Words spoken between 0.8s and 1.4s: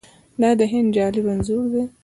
جالب